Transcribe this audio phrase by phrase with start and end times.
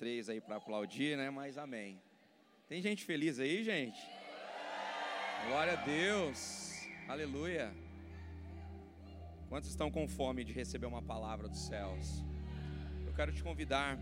[0.00, 1.28] Três aí para aplaudir, né?
[1.28, 2.00] Mas amém.
[2.66, 4.00] Tem gente feliz aí, gente?
[5.46, 6.88] Glória a Deus.
[7.06, 7.70] Aleluia.
[9.50, 12.24] Quantos estão com fome de receber uma palavra dos céus?
[13.06, 13.98] Eu quero te convidar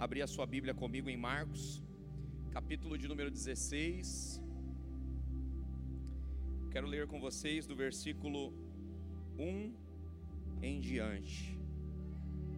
[0.00, 1.80] a abrir a sua Bíblia comigo em Marcos,
[2.50, 4.42] capítulo de número 16.
[6.72, 8.52] Quero ler com vocês do versículo
[9.38, 9.76] 1
[10.60, 11.56] em diante.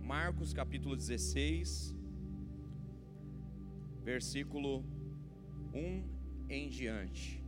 [0.01, 1.95] Marcos capítulo 16,
[4.05, 4.85] versículo
[5.73, 6.05] 1
[6.51, 7.43] em diante.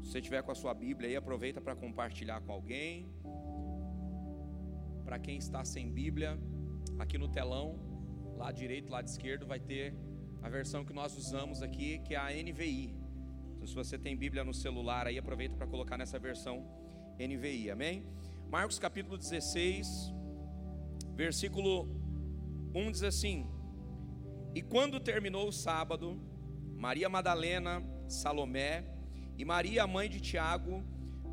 [0.00, 3.08] Se você tiver com a sua Bíblia aí, aproveita para compartilhar com alguém.
[5.04, 6.38] Para quem está sem Bíblia,
[6.98, 7.78] aqui no telão,
[8.36, 9.94] lado direito, lado esquerdo, vai ter
[10.40, 12.94] a versão que nós usamos aqui, que é a NVI.
[13.56, 16.64] Então, se você tem Bíblia no celular aí, aproveita para colocar nessa versão
[17.18, 18.06] NVI, amém?
[18.48, 20.12] Marcos capítulo 16,
[21.14, 21.88] versículo
[22.74, 23.48] 1 diz assim:
[24.54, 26.20] E quando terminou o sábado,
[26.76, 28.84] Maria Madalena, Salomé
[29.36, 30.84] e Maria, mãe de Tiago,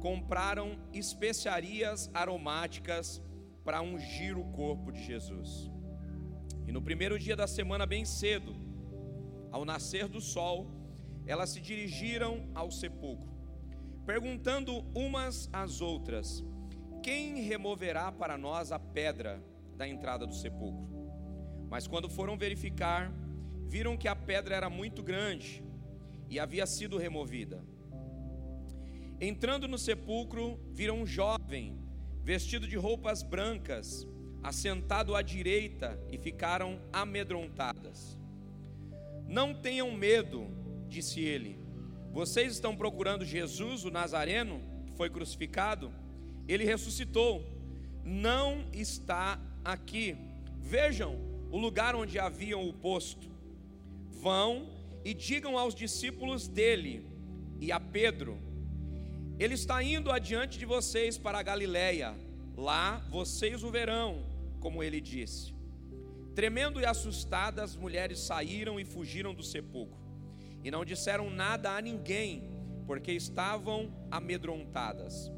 [0.02, 3.22] compraram especiarias aromáticas
[3.64, 5.70] para ungir o corpo de Jesus.
[6.68, 8.56] E no primeiro dia da semana, bem cedo,
[9.52, 10.72] ao nascer do sol,
[11.28, 13.30] elas se dirigiram ao sepulcro,
[14.06, 16.44] perguntando umas às outras:
[17.04, 19.44] quem removerá para nós a pedra
[19.76, 21.01] da entrada do sepulcro?
[21.72, 23.12] Mas quando foram verificar,
[23.66, 25.64] viram que a pedra era muito grande
[26.30, 27.64] e havia sido removida.
[29.20, 31.80] Entrando no sepulcro, viram um jovem,
[32.24, 34.08] vestido de roupas brancas,
[34.44, 38.20] assentado à direita e ficaram amedrontadas.
[39.28, 40.48] Não tenham medo,
[40.88, 41.58] disse ele.
[42.12, 45.92] Vocês estão procurando Jesus, o Nazareno, que foi crucificado?
[46.54, 47.46] ele ressuscitou,
[48.04, 50.18] não está aqui.
[50.60, 51.18] Vejam
[51.52, 53.30] o lugar onde haviam o posto.
[54.10, 54.70] Vão
[55.04, 57.06] e digam aos discípulos dele
[57.60, 58.38] e a Pedro:
[59.38, 62.16] Ele está indo adiante de vocês para a Galiléia.
[62.56, 64.26] Lá vocês o verão,
[64.60, 65.54] como ele disse.
[66.36, 70.00] Tremendo e assustadas, as mulheres saíram e fugiram do sepulcro.
[70.64, 72.44] E não disseram nada a ninguém,
[72.86, 75.32] porque estavam amedrontadas.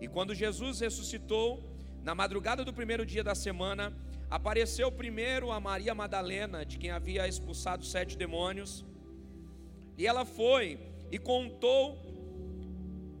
[0.00, 1.62] E quando Jesus ressuscitou,
[2.02, 3.92] na madrugada do primeiro dia da semana,
[4.34, 8.84] apareceu primeiro a Maria Madalena, de quem havia expulsado sete demônios,
[9.96, 10.76] e ela foi
[11.12, 11.96] e contou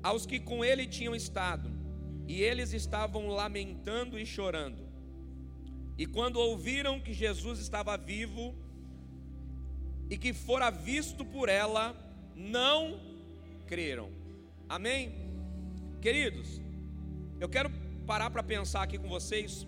[0.02, 1.70] aos que com ele tinham estado,
[2.26, 4.82] e eles estavam lamentando e chorando.
[5.96, 8.52] E quando ouviram que Jesus estava vivo
[10.10, 11.94] e que fora visto por ela,
[12.34, 13.00] não
[13.68, 14.10] creram.
[14.68, 15.14] Amém?
[16.02, 16.60] Queridos,
[17.38, 17.70] eu quero
[18.04, 19.64] parar para pensar aqui com vocês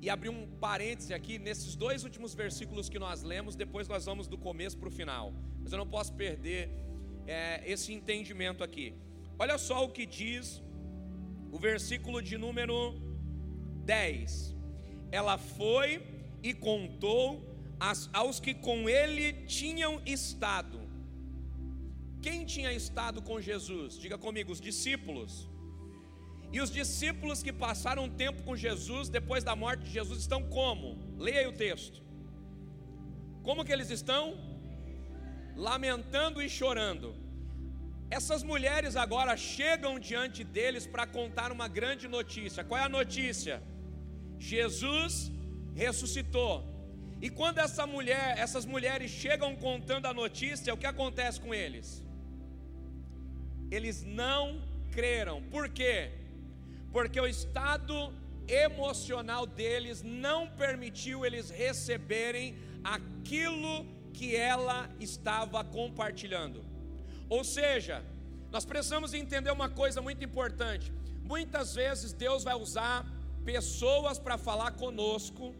[0.00, 4.26] e abrir um parêntese aqui nesses dois últimos versículos que nós lemos, depois nós vamos
[4.26, 5.34] do começo para o final.
[5.62, 6.70] Mas eu não posso perder
[7.26, 8.94] é, esse entendimento aqui.
[9.38, 10.62] Olha só o que diz
[11.52, 12.94] o versículo de número
[13.84, 14.56] 10.
[15.12, 16.02] Ela foi
[16.42, 20.80] e contou as, aos que com ele tinham estado.
[22.22, 23.98] Quem tinha estado com Jesus?
[23.98, 25.49] Diga comigo, os discípulos.
[26.52, 30.42] E os discípulos que passaram um tempo com Jesus depois da morte de Jesus estão
[30.42, 30.98] como?
[31.16, 32.02] Leia o texto.
[33.42, 34.36] Como que eles estão?
[35.56, 37.14] Lamentando e chorando.
[38.10, 42.64] Essas mulheres agora chegam diante deles para contar uma grande notícia.
[42.64, 43.62] Qual é a notícia?
[44.38, 45.30] Jesus
[45.74, 46.54] ressuscitou.
[47.22, 52.04] E quando essa mulher, essas mulheres chegam contando a notícia, o que acontece com eles?
[53.70, 54.60] Eles não
[54.90, 55.42] creram.
[55.54, 56.19] Por quê?
[56.92, 58.12] Porque o estado
[58.48, 66.64] emocional deles não permitiu eles receberem aquilo que ela estava compartilhando.
[67.28, 68.04] Ou seja,
[68.50, 70.92] nós precisamos entender uma coisa muito importante.
[71.22, 73.06] Muitas vezes Deus vai usar
[73.44, 75.54] pessoas para falar conosco,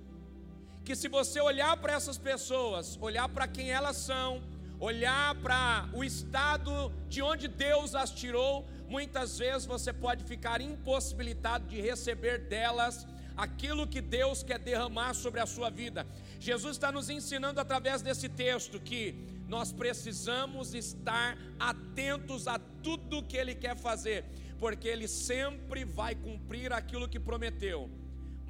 [0.85, 4.43] que se você olhar para essas pessoas, olhar para quem elas são,
[4.81, 11.67] olhar para o estado de onde Deus as tirou, muitas vezes você pode ficar impossibilitado
[11.69, 13.07] de receber delas
[13.37, 16.07] aquilo que Deus quer derramar sobre a sua vida.
[16.41, 19.15] Jesus está nos ensinando através desse texto que
[19.49, 24.25] nós precisamos estar atentos a tudo que Ele quer fazer,
[24.59, 27.89] porque Ele sempre vai cumprir aquilo que prometeu.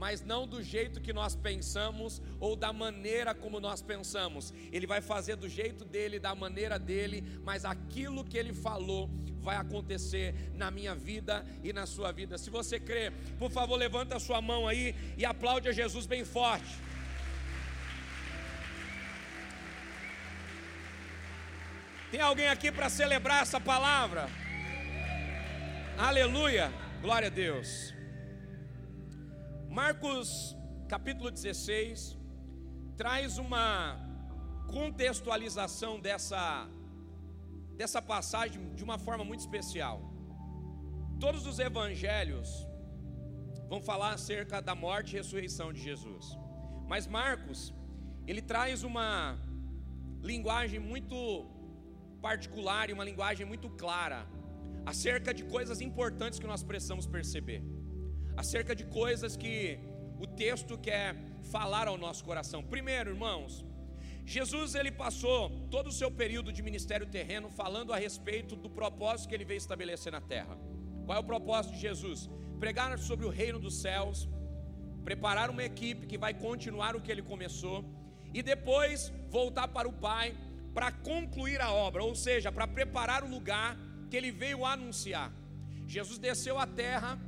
[0.00, 4.50] Mas não do jeito que nós pensamos ou da maneira como nós pensamos.
[4.72, 9.10] Ele vai fazer do jeito dele, da maneira dele, mas aquilo que ele falou
[9.40, 12.38] vai acontecer na minha vida e na sua vida.
[12.38, 16.24] Se você crê, por favor, levanta a sua mão aí e aplaude a Jesus bem
[16.24, 16.74] forte.
[22.10, 24.30] Tem alguém aqui para celebrar essa palavra?
[25.98, 27.99] Aleluia, glória a Deus.
[29.70, 30.56] Marcos
[30.88, 32.18] capítulo 16
[32.96, 33.96] traz uma
[34.66, 36.68] contextualização dessa
[37.76, 40.02] dessa passagem de uma forma muito especial.
[41.20, 42.48] Todos os evangelhos
[43.68, 46.36] vão falar acerca da morte e ressurreição de Jesus.
[46.88, 47.72] Mas Marcos,
[48.26, 49.38] ele traz uma
[50.20, 51.16] linguagem muito
[52.20, 54.26] particular e uma linguagem muito clara
[54.84, 57.62] acerca de coisas importantes que nós precisamos perceber.
[58.42, 59.78] Acerca de coisas que
[60.18, 61.08] o texto quer
[61.54, 62.60] falar ao nosso coração.
[62.74, 63.52] Primeiro, irmãos,
[64.24, 65.40] Jesus ele passou
[65.74, 69.58] todo o seu período de ministério terreno falando a respeito do propósito que ele veio
[69.58, 70.56] estabelecer na terra.
[71.04, 72.30] Qual é o propósito de Jesus?
[72.58, 74.26] Pregar sobre o reino dos céus,
[75.04, 77.84] preparar uma equipe que vai continuar o que ele começou
[78.32, 80.34] e depois voltar para o Pai
[80.72, 83.76] para concluir a obra, ou seja, para preparar o lugar
[84.08, 85.30] que ele veio anunciar.
[85.86, 87.18] Jesus desceu à terra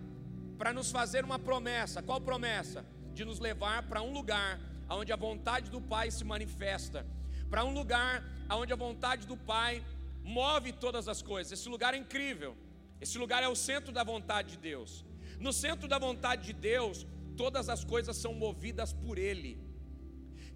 [0.62, 2.00] para nos fazer uma promessa.
[2.00, 2.86] Qual promessa?
[3.12, 7.04] De nos levar para um lugar onde a vontade do Pai se manifesta,
[7.50, 9.84] para um lugar onde a vontade do Pai
[10.22, 11.50] move todas as coisas.
[11.50, 12.56] Esse lugar é incrível.
[13.00, 15.04] Esse lugar é o centro da vontade de Deus.
[15.40, 17.04] No centro da vontade de Deus,
[17.36, 19.58] todas as coisas são movidas por Ele.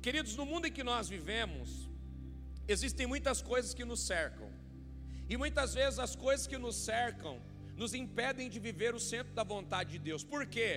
[0.00, 1.90] Queridos, no mundo em que nós vivemos,
[2.68, 4.52] existem muitas coisas que nos cercam,
[5.28, 7.40] e muitas vezes as coisas que nos cercam
[7.76, 10.22] nos impedem de viver o centro da vontade de Deus.
[10.24, 10.70] Por quê?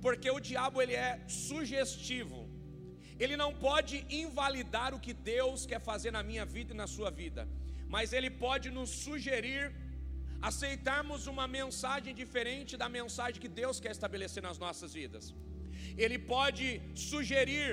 [0.00, 2.46] Porque o diabo ele é sugestivo
[3.24, 7.10] ele não pode invalidar o que Deus quer fazer na minha vida e na sua
[7.22, 7.42] vida,
[7.94, 9.64] mas ele pode nos sugerir
[10.48, 15.34] aceitarmos uma mensagem diferente da mensagem que Deus quer estabelecer nas nossas vidas.
[16.04, 17.70] Ele pode sugerir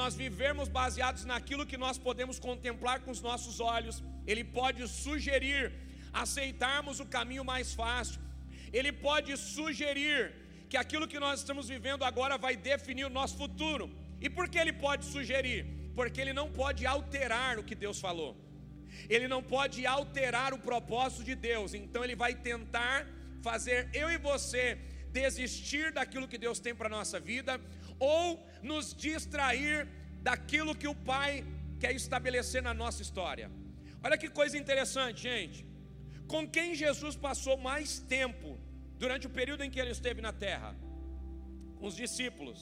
[0.00, 4.02] nós vivermos baseados naquilo que nós podemos contemplar com os nossos olhos.
[4.26, 5.64] Ele pode sugerir
[6.12, 8.20] aceitarmos o caminho mais fácil.
[8.72, 10.20] Ele pode sugerir
[10.68, 13.90] que aquilo que nós estamos vivendo agora vai definir o nosso futuro.
[14.20, 15.66] E por que ele pode sugerir?
[15.94, 18.30] Porque ele não pode alterar o que Deus falou.
[19.08, 21.74] Ele não pode alterar o propósito de Deus.
[21.74, 23.06] Então ele vai tentar
[23.42, 24.78] fazer eu e você
[25.10, 27.60] desistir daquilo que Deus tem para nossa vida
[27.98, 28.24] ou
[28.62, 29.88] nos distrair
[30.22, 31.44] daquilo que o Pai
[31.78, 33.50] quer estabelecer na nossa história.
[34.02, 35.71] Olha que coisa interessante, gente.
[36.32, 38.50] Com quem Jesus passou mais tempo
[39.02, 40.70] durante o período em que ele esteve na terra?
[41.78, 42.58] Com os discípulos.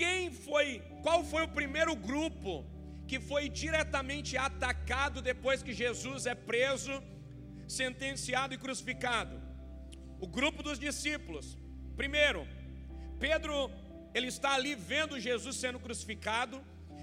[0.00, 0.66] Quem foi,
[1.02, 2.64] qual foi o primeiro grupo
[3.06, 6.94] que foi diretamente atacado depois que Jesus é preso,
[7.68, 9.36] sentenciado e crucificado?
[10.18, 11.58] O grupo dos discípulos.
[11.94, 12.48] Primeiro,
[13.26, 13.54] Pedro,
[14.14, 16.58] ele está ali vendo Jesus sendo crucificado,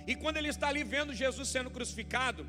[0.07, 2.43] e quando ele está ali vendo Jesus sendo crucificado,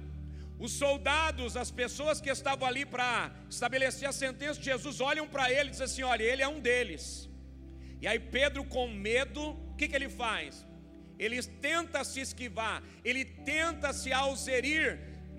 [0.58, 5.52] os soldados, as pessoas que estavam ali para estabelecer a sentença de Jesus, olham para
[5.52, 7.28] ele e dizem assim: olha, ele é um deles.
[8.00, 10.66] E aí Pedro, com medo, que, que ele faz?
[11.24, 11.38] Ele
[11.68, 12.76] tenta se esquivar,
[13.08, 14.86] ele tenta se auserir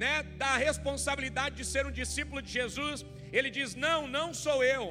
[0.01, 3.05] né, da responsabilidade de ser um discípulo de Jesus.
[3.37, 4.85] Ele diz: Não, não sou eu.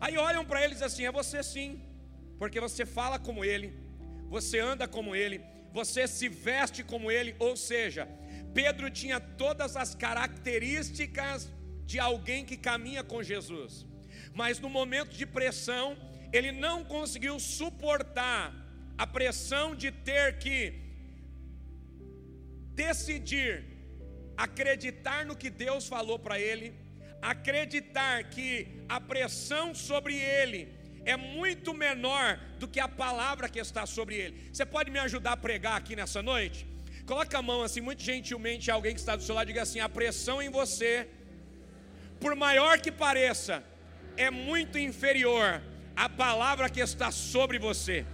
[0.00, 1.70] Aí olham para ele e dizem assim: É você sim,
[2.38, 3.68] porque você fala como ele,
[4.36, 5.38] você anda como ele,
[5.78, 7.34] você se veste como ele.
[7.38, 8.08] Ou seja,
[8.54, 11.50] Pedro tinha todas as características
[11.84, 13.86] de alguém que caminha com Jesus,
[14.34, 15.96] mas no momento de pressão,
[16.32, 18.54] ele não conseguiu suportar
[18.96, 20.56] a pressão de ter que
[22.74, 23.70] decidir
[24.46, 26.74] acreditar no que Deus falou para ele,
[27.20, 30.60] acreditar que a pressão sobre ele
[31.04, 34.50] é muito menor do que a palavra que está sobre ele.
[34.52, 36.66] Você pode me ajudar a pregar aqui nessa noite?
[37.10, 39.88] Coloca a mão assim, muito gentilmente, alguém que está do seu lado, diga assim: a
[39.88, 41.08] pressão em você,
[42.20, 43.64] por maior que pareça,
[44.16, 45.60] é muito inferior
[45.96, 48.06] a palavra que está sobre você.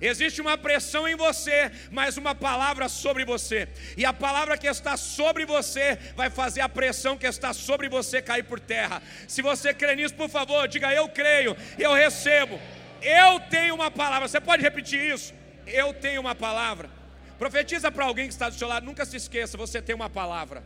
[0.00, 3.68] Existe uma pressão em você, mas uma palavra sobre você.
[3.96, 8.20] E a palavra que está sobre você vai fazer a pressão que está sobre você
[8.20, 9.00] cair por terra.
[9.28, 12.58] Se você crê nisso, por favor, diga: Eu creio, eu recebo.
[13.00, 14.26] Eu tenho uma palavra.
[14.26, 15.32] Você pode repetir isso?
[15.64, 17.01] Eu tenho uma palavra.
[17.42, 20.62] Profetiza para alguém que está do seu lado, nunca se esqueça, você tem uma palavra.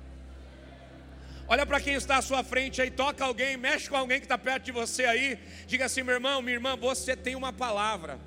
[1.49, 4.37] Olha para quem está à sua frente aí, toca alguém, mexe com alguém que está
[4.37, 5.39] perto de você aí.
[5.67, 8.19] Diga assim, meu irmão, minha irmã, você tem uma palavra.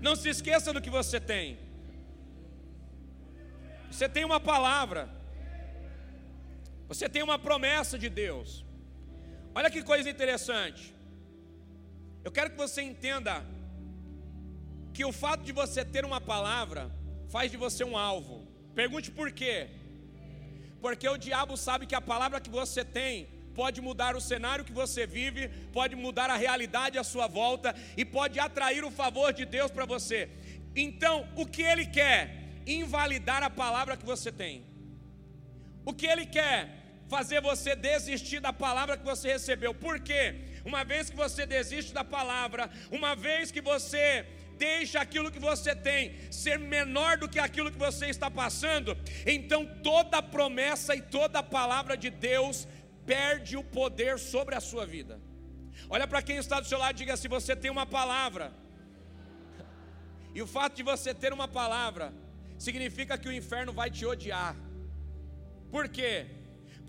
[0.00, 1.58] Não se esqueça do que você tem.
[3.90, 5.10] Você tem uma palavra.
[6.86, 8.64] Você tem uma promessa de Deus.
[9.56, 10.94] Olha que coisa interessante.
[12.22, 13.44] Eu quero que você entenda
[14.94, 16.96] que o fato de você ter uma palavra
[17.28, 18.46] faz de você um alvo.
[18.74, 19.68] Pergunte por quê?
[20.80, 24.72] Porque o diabo sabe que a palavra que você tem pode mudar o cenário que
[24.72, 29.44] você vive, pode mudar a realidade à sua volta e pode atrair o favor de
[29.44, 30.20] Deus para você.
[30.76, 32.20] Então, o que ele quer?
[32.66, 34.64] Invalidar a palavra que você tem.
[35.84, 36.58] O que ele quer?
[37.08, 39.74] Fazer você desistir da palavra que você recebeu.
[39.74, 40.22] Por quê?
[40.64, 44.26] Uma vez que você desiste da palavra, uma vez que você
[44.66, 48.96] deixa aquilo que você tem ser menor do que aquilo que você está passando,
[49.26, 52.66] então toda promessa e toda palavra de Deus
[53.06, 55.20] perde o poder sobre a sua vida.
[55.88, 58.52] Olha para quem está do seu lado e diga: se você tem uma palavra,
[60.34, 62.12] e o fato de você ter uma palavra,
[62.58, 64.54] significa que o inferno vai te odiar.
[65.70, 66.26] Por quê?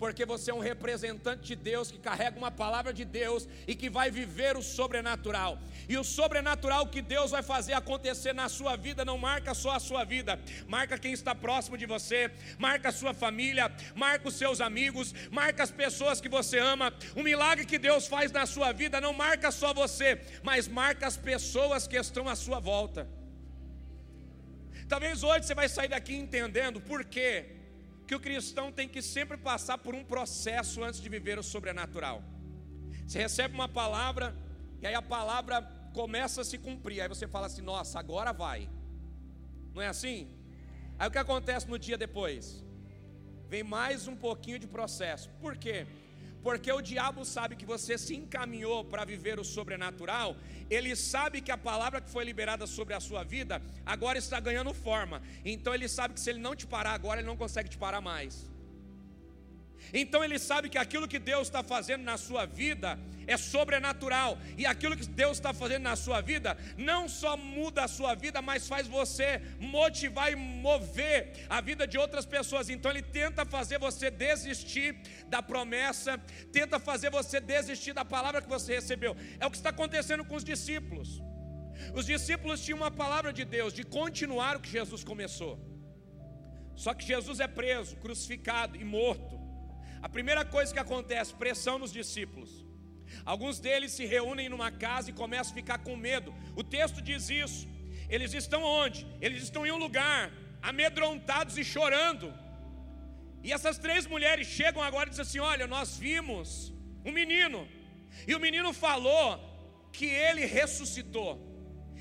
[0.00, 3.90] Porque você é um representante de Deus que carrega uma palavra de Deus e que
[3.90, 5.58] vai viver o sobrenatural.
[5.86, 9.78] E o sobrenatural que Deus vai fazer acontecer na sua vida não marca só a
[9.78, 14.62] sua vida, marca quem está próximo de você, marca a sua família, marca os seus
[14.62, 16.94] amigos, marca as pessoas que você ama.
[17.14, 21.18] O milagre que Deus faz na sua vida não marca só você, mas marca as
[21.18, 23.06] pessoas que estão à sua volta.
[24.88, 27.59] Talvez hoje você vai sair daqui entendendo por quê
[28.10, 32.24] que o cristão tem que sempre passar por um processo antes de viver o sobrenatural.
[33.06, 34.34] Você recebe uma palavra
[34.82, 35.62] e aí a palavra
[35.94, 37.00] começa a se cumprir.
[37.00, 38.68] Aí você fala assim: "Nossa, agora vai".
[39.72, 40.18] Não é assim?
[40.98, 42.64] Aí o que acontece no dia depois?
[43.48, 45.30] Vem mais um pouquinho de processo.
[45.40, 45.86] Por quê?
[46.42, 50.36] Porque o diabo sabe que você se encaminhou para viver o sobrenatural,
[50.70, 54.72] ele sabe que a palavra que foi liberada sobre a sua vida agora está ganhando
[54.72, 55.20] forma.
[55.44, 58.00] Então ele sabe que se ele não te parar agora, ele não consegue te parar
[58.00, 58.50] mais.
[59.92, 64.66] Então ele sabe que aquilo que Deus está fazendo na sua vida é sobrenatural, e
[64.66, 68.66] aquilo que Deus está fazendo na sua vida não só muda a sua vida, mas
[68.66, 72.68] faz você motivar e mover a vida de outras pessoas.
[72.68, 74.96] Então ele tenta fazer você desistir
[75.28, 76.18] da promessa,
[76.52, 79.16] tenta fazer você desistir da palavra que você recebeu.
[79.38, 81.22] É o que está acontecendo com os discípulos.
[81.94, 85.58] Os discípulos tinham uma palavra de Deus de continuar o que Jesus começou.
[86.76, 89.39] Só que Jesus é preso, crucificado e morto.
[90.02, 92.64] A primeira coisa que acontece, pressão nos discípulos.
[93.24, 96.34] Alguns deles se reúnem numa casa e começam a ficar com medo.
[96.56, 97.68] O texto diz isso.
[98.08, 99.06] Eles estão onde?
[99.20, 102.32] Eles estão em um lugar, amedrontados e chorando.
[103.42, 106.72] E essas três mulheres chegam agora e dizem assim: Olha, nós vimos
[107.04, 107.68] um menino,
[108.26, 109.38] e o menino falou
[109.92, 111.38] que ele ressuscitou,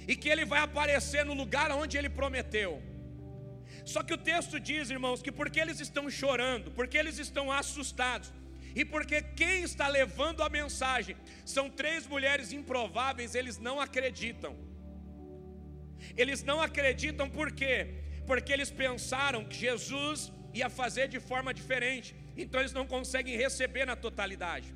[0.07, 2.81] e que ele vai aparecer no lugar onde ele prometeu.
[3.93, 8.31] Só que o texto diz, irmãos, que porque eles estão chorando, porque eles estão assustados,
[8.79, 11.15] e porque quem está levando a mensagem
[11.53, 14.53] são três mulheres improváveis, eles não acreditam.
[16.15, 17.77] Eles não acreditam por quê?
[18.27, 23.85] Porque eles pensaram que Jesus ia fazer de forma diferente, então eles não conseguem receber
[23.85, 24.69] na totalidade.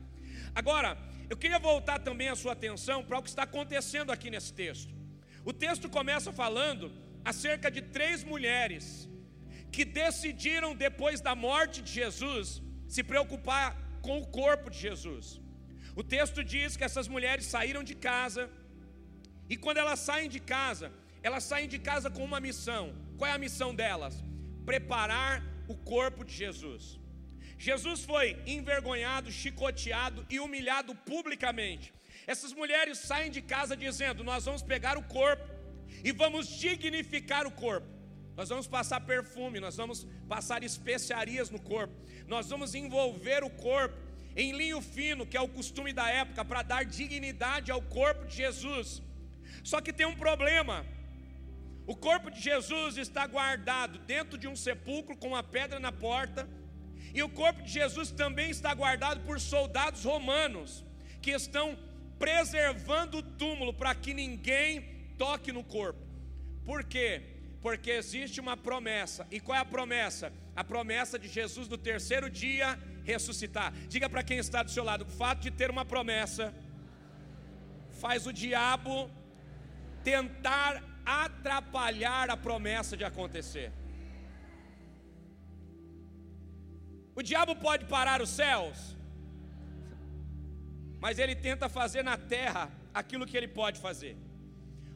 [0.55, 0.97] Agora,
[1.29, 4.91] eu queria voltar também a sua atenção para o que está acontecendo aqui nesse texto.
[5.45, 8.85] O texto começa falando acerca de três mulheres
[9.71, 13.67] que decidiram, depois da morte de Jesus, se preocupar
[14.01, 15.41] com o corpo de Jesus.
[15.95, 18.43] O texto diz que essas mulheres saíram de casa,
[19.49, 22.83] e quando elas saem de casa, elas saem de casa com uma missão.
[23.17, 24.15] Qual é a missão delas?
[24.65, 26.99] Preparar o corpo de Jesus.
[27.57, 31.93] Jesus foi envergonhado, chicoteado e humilhado publicamente.
[32.27, 35.52] Essas mulheres saem de casa dizendo: Nós vamos pegar o corpo
[36.03, 37.87] e vamos dignificar o corpo.
[38.35, 41.93] Nós vamos passar perfume, nós vamos passar especiarias no corpo,
[42.27, 43.97] nós vamos envolver o corpo
[44.35, 48.37] em linho fino, que é o costume da época, para dar dignidade ao corpo de
[48.37, 49.01] Jesus.
[49.63, 50.85] Só que tem um problema:
[51.85, 56.49] o corpo de Jesus está guardado dentro de um sepulcro com uma pedra na porta,
[57.13, 60.83] e o corpo de Jesus também está guardado por soldados romanos
[61.21, 61.77] que estão
[62.17, 66.01] preservando o túmulo para que ninguém toque no corpo.
[66.65, 67.21] Por quê?
[67.61, 69.27] Porque existe uma promessa.
[69.31, 70.31] E qual é a promessa?
[70.55, 73.73] A promessa de Jesus no terceiro dia ressuscitar.
[73.87, 76.53] Diga para quem está do seu lado: o fato de ter uma promessa
[78.03, 79.09] faz o diabo
[80.03, 83.71] tentar atrapalhar a promessa de acontecer.
[87.15, 88.77] O diabo pode parar os céus,
[90.99, 94.17] mas ele tenta fazer na terra aquilo que ele pode fazer.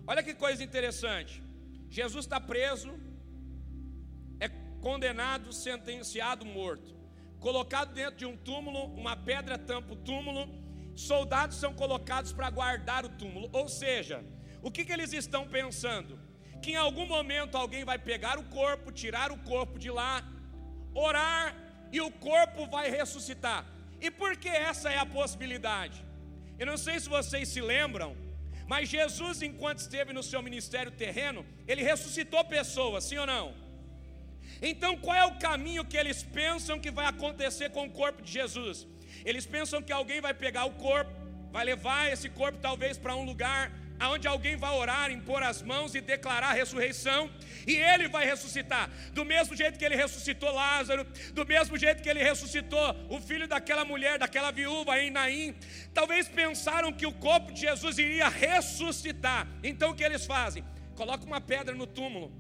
[0.10, 1.44] Olha que coisa interessante.
[1.90, 2.92] Jesus está preso,
[4.40, 4.48] é
[4.82, 6.96] condenado, sentenciado, morto,
[7.40, 10.48] colocado dentro de um túmulo, uma pedra tampa o túmulo,
[10.96, 13.50] soldados são colocados para guardar o túmulo.
[13.52, 14.24] Ou seja,
[14.62, 16.18] o que, que eles estão pensando?
[16.62, 20.24] Que em algum momento alguém vai pegar o corpo, tirar o corpo de lá,
[20.94, 21.54] orar
[21.92, 23.66] e o corpo vai ressuscitar.
[24.00, 26.06] E por que essa é a possibilidade?
[26.58, 28.16] Eu não sei se vocês se lembram,
[28.68, 33.56] mas Jesus, enquanto esteve no seu ministério terreno, ele ressuscitou pessoas, sim ou não?
[34.62, 38.32] Então, qual é o caminho que eles pensam que vai acontecer com o corpo de
[38.32, 38.86] Jesus?
[39.24, 41.12] Eles pensam que alguém vai pegar o corpo,
[41.52, 45.96] vai levar esse corpo talvez para um lugar aonde alguém vai orar, impor as mãos
[45.96, 47.30] e declarar a ressurreição,
[47.66, 48.90] e ele vai ressuscitar.
[49.12, 53.48] Do mesmo jeito que ele ressuscitou Lázaro, do mesmo jeito que ele ressuscitou o filho
[53.48, 55.56] daquela mulher, daquela viúva em Naim,
[55.94, 59.48] talvez pensaram que o corpo de Jesus iria ressuscitar.
[59.64, 60.64] Então o que eles fazem?
[60.96, 62.32] Coloca uma pedra no túmulo.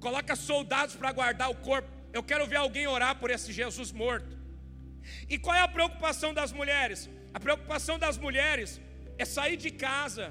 [0.00, 1.88] Coloca soldados para guardar o corpo.
[2.12, 4.38] Eu quero ver alguém orar por esse Jesus morto.
[5.28, 7.08] E qual é a preocupação das mulheres?
[7.32, 8.80] A preocupação das mulheres
[9.20, 10.26] é sair de casa,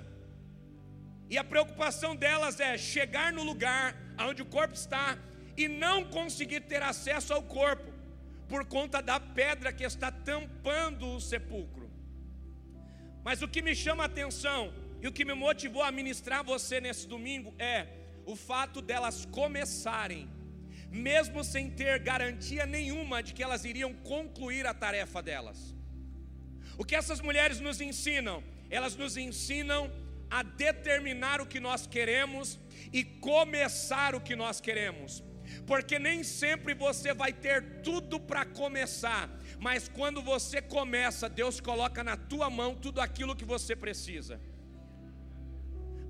[1.30, 3.96] e a preocupação delas é chegar no lugar
[4.28, 5.08] onde o corpo está
[5.56, 7.90] e não conseguir ter acesso ao corpo,
[8.48, 11.88] por conta da pedra que está tampando o sepulcro.
[13.24, 16.82] Mas o que me chama a atenção e o que me motivou a ministrar você
[16.82, 17.88] nesse domingo é
[18.26, 20.28] o fato delas começarem,
[20.90, 25.76] mesmo sem ter garantia nenhuma de que elas iriam concluir a tarefa delas.
[26.76, 29.92] O que essas mulheres nos ensinam elas nos ensinam
[30.30, 32.60] a determinar o que nós queremos
[32.94, 35.24] e começar o que nós queremos.
[35.66, 42.04] Porque nem sempre você vai ter tudo para começar, mas quando você começa, Deus coloca
[42.04, 44.40] na tua mão tudo aquilo que você precisa.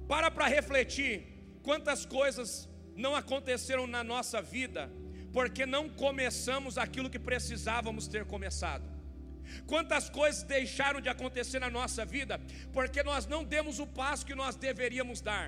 [0.07, 1.25] Para para refletir
[1.63, 4.91] quantas coisas não aconteceram na nossa vida
[5.31, 8.98] porque não começamos aquilo que precisávamos ter começado.
[9.71, 12.39] Quantas coisas deixaram de acontecer na nossa vida
[12.77, 15.45] porque nós não demos o passo que nós deveríamos dar.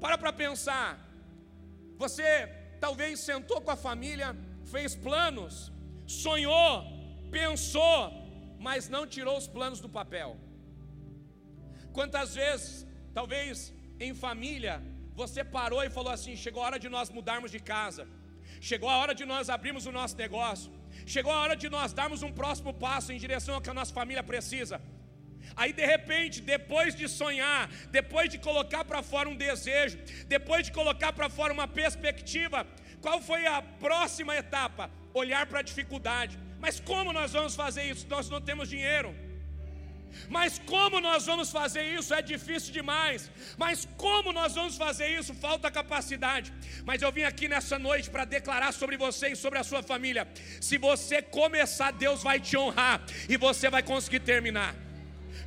[0.00, 0.88] Para para pensar.
[1.96, 2.28] Você
[2.80, 4.28] talvez sentou com a família,
[4.74, 5.72] fez planos,
[6.06, 6.72] sonhou,
[7.30, 7.98] pensou,
[8.66, 10.30] mas não tirou os planos do papel.
[11.96, 12.86] Quantas vezes,
[13.18, 13.72] talvez
[14.06, 14.74] em família,
[15.20, 18.04] você parou e falou assim: chegou a hora de nós mudarmos de casa,
[18.70, 20.70] chegou a hora de nós abrirmos o nosso negócio,
[21.06, 23.92] Chegou a hora de nós darmos um próximo passo em direção ao que a nossa
[23.92, 24.80] família precisa.
[25.56, 30.72] Aí de repente, depois de sonhar, depois de colocar para fora um desejo, depois de
[30.72, 32.66] colocar para fora uma perspectiva,
[33.00, 34.90] qual foi a próxima etapa?
[35.12, 36.38] Olhar para a dificuldade.
[36.58, 38.06] Mas como nós vamos fazer isso?
[38.08, 39.14] Nós não temos dinheiro.
[40.28, 42.14] Mas como nós vamos fazer isso?
[42.14, 43.30] É difícil demais.
[43.56, 45.34] Mas como nós vamos fazer isso?
[45.34, 46.52] Falta capacidade.
[46.84, 50.26] Mas eu vim aqui nessa noite para declarar sobre você e sobre a sua família.
[50.60, 54.74] Se você começar, Deus vai te honrar e você vai conseguir terminar.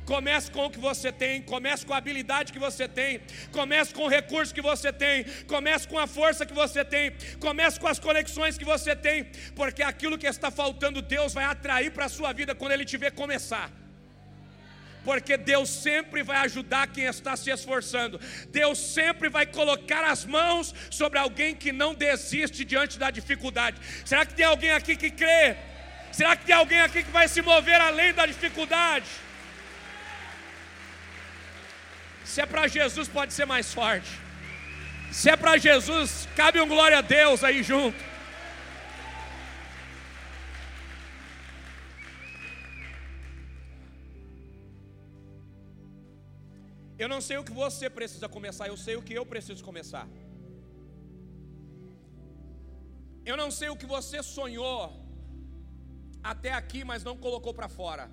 [0.04, 3.20] Comece com o que você tem, comece com a habilidade que você tem,
[3.52, 7.78] comece com o recurso que você tem, comece com a força que você tem, comece
[7.78, 12.06] com as conexões que você tem, porque aquilo que está faltando, Deus vai atrair para
[12.06, 13.70] a sua vida quando Ele te ver começar
[15.08, 18.20] porque Deus sempre vai ajudar quem está se esforçando.
[18.50, 23.80] Deus sempre vai colocar as mãos sobre alguém que não desiste diante da dificuldade.
[24.04, 25.56] Será que tem alguém aqui que crê?
[26.12, 29.06] Será que tem alguém aqui que vai se mover além da dificuldade?
[32.22, 34.10] Se é para Jesus, pode ser mais forte.
[35.10, 38.07] Se é para Jesus, cabe um glória a Deus aí junto.
[47.02, 50.06] Eu não sei o que você precisa começar, eu sei o que eu preciso começar.
[53.30, 54.78] Eu não sei o que você sonhou
[56.32, 58.04] até aqui, mas não colocou para fora.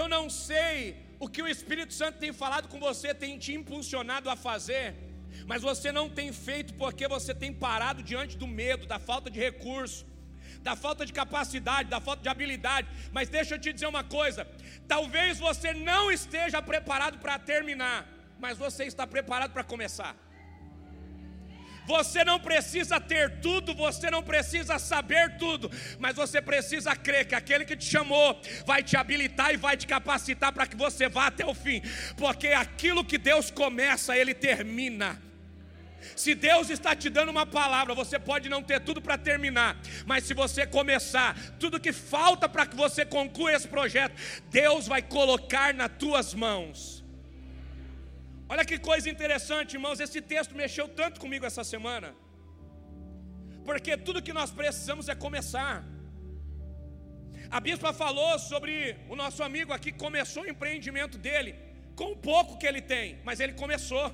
[0.00, 0.76] Eu não sei
[1.24, 4.86] o que o Espírito Santo tem falado com você, tem te impulsionado a fazer,
[5.50, 9.40] mas você não tem feito porque você tem parado diante do medo, da falta de
[9.48, 10.06] recurso,
[10.62, 12.88] da falta de capacidade, da falta de habilidade.
[13.10, 14.46] Mas deixa eu te dizer uma coisa:
[14.86, 18.06] talvez você não esteja preparado para terminar,
[18.38, 20.14] mas você está preparado para começar.
[21.84, 27.34] Você não precisa ter tudo, você não precisa saber tudo, mas você precisa crer que
[27.34, 31.26] aquele que te chamou vai te habilitar e vai te capacitar para que você vá
[31.26, 31.82] até o fim,
[32.16, 35.20] porque aquilo que Deus começa, Ele termina.
[36.16, 40.24] Se Deus está te dando uma palavra, você pode não ter tudo para terminar, mas
[40.24, 44.14] se você começar, tudo que falta para que você conclua esse projeto,
[44.50, 47.02] Deus vai colocar nas tuas mãos.
[48.48, 52.14] Olha que coisa interessante, irmãos, esse texto mexeu tanto comigo essa semana.
[53.64, 55.84] Porque tudo que nós precisamos é começar.
[57.50, 61.54] A bispa falou sobre o nosso amigo aqui começou o empreendimento dele
[61.94, 64.06] com o pouco que ele tem, mas ele começou.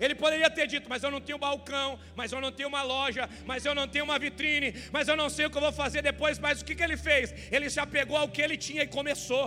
[0.00, 3.28] Ele poderia ter dito, mas eu não tenho balcão, mas eu não tenho uma loja,
[3.44, 6.00] mas eu não tenho uma vitrine, mas eu não sei o que eu vou fazer
[6.02, 6.38] depois.
[6.38, 7.34] Mas o que, que ele fez?
[7.52, 9.44] Ele se apegou ao que ele tinha e começou.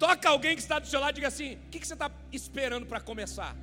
[0.00, 2.10] Toca alguém que está do seu lado e diga assim: o que, que você está
[2.32, 3.54] esperando para começar?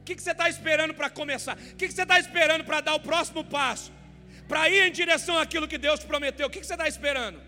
[0.00, 1.56] O que, que você está esperando para começar?
[1.56, 3.92] O que, que você está esperando para dar o próximo passo?
[4.48, 6.46] Para ir em direção àquilo que Deus te prometeu?
[6.46, 7.38] O que, que você está esperando?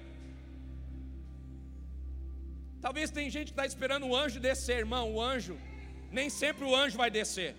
[2.81, 5.13] Talvez tem gente que está esperando o anjo descer, irmão.
[5.15, 5.59] O anjo,
[6.11, 7.55] nem sempre o anjo vai descer.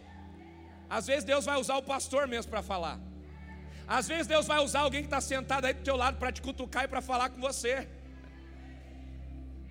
[0.90, 3.00] Às vezes Deus vai usar o pastor mesmo para falar.
[3.88, 6.42] Às vezes Deus vai usar alguém que está sentado aí do teu lado para te
[6.42, 7.88] cutucar e para falar com você.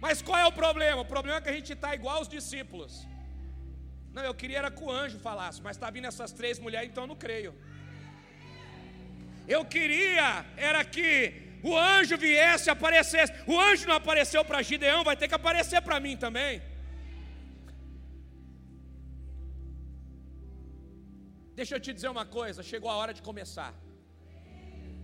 [0.00, 1.00] Mas qual é o problema?
[1.02, 3.06] O problema é que a gente está igual os discípulos.
[4.12, 7.04] Não, eu queria era que o anjo falasse, mas está vindo essas três mulheres, então
[7.04, 7.54] eu não creio.
[9.46, 13.32] Eu queria era que o anjo viesse, aparecesse.
[13.46, 16.62] O anjo não apareceu para Gideão, vai ter que aparecer para mim também.
[21.54, 23.74] Deixa eu te dizer uma coisa: chegou a hora de começar.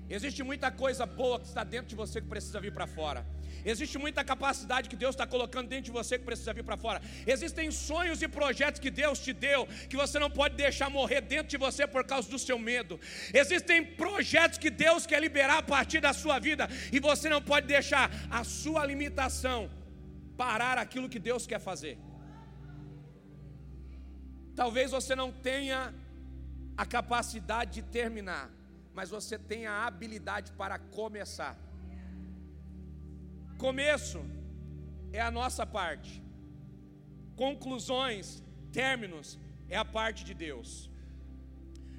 [0.08, 3.26] Existe muita coisa boa que está dentro de você que precisa vir para fora.
[3.64, 7.00] Existe muita capacidade que Deus está colocando dentro de você que precisa vir para fora.
[7.26, 11.48] Existem sonhos e projetos que Deus te deu que você não pode deixar morrer dentro
[11.48, 13.00] de você por causa do seu medo.
[13.32, 17.66] Existem projetos que Deus quer liberar a partir da sua vida e você não pode
[17.66, 19.70] deixar a sua limitação
[20.36, 21.98] parar aquilo que Deus quer fazer.
[24.54, 25.92] Talvez você não tenha
[26.76, 28.50] a capacidade de terminar,
[28.92, 31.56] mas você tem a habilidade para começar.
[33.58, 34.24] Começo
[35.12, 36.22] é a nossa parte,
[37.36, 39.38] conclusões, términos
[39.68, 40.90] é a parte de Deus.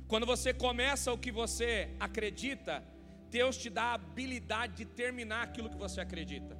[0.07, 2.83] Quando você começa o que você acredita,
[3.29, 6.55] Deus te dá a habilidade de terminar aquilo que você acredita.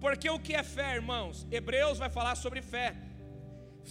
[0.00, 1.46] Porque o que é fé, irmãos?
[1.50, 2.94] Hebreus vai falar sobre fé.